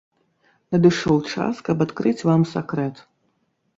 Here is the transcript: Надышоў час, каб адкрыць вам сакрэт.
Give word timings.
Надышоў 0.75 1.17
час, 1.35 1.55
каб 1.69 1.85
адкрыць 1.87 2.17
вам 2.31 2.41
сакрэт. 2.57 2.95